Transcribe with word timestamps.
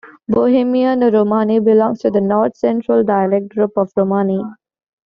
Bohemian 0.27 0.99
Romani 1.11 1.59
belongs 1.59 1.99
to 1.99 2.09
the 2.09 2.21
North 2.21 2.57
Central 2.57 3.03
dialect 3.03 3.49
group 3.49 3.73
of 3.77 3.91
Romani. 3.95 4.41